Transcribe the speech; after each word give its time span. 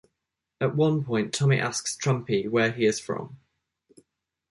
At 0.59 0.75
one 0.75 1.03
point, 1.03 1.31
Tommy 1.31 1.59
asks 1.59 1.95
Trumpy 1.95 2.49
where 2.49 2.71
he 2.71 2.87
is 2.87 2.99
from. 2.99 3.37